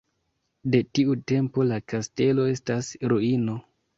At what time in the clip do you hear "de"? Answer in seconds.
0.75-0.79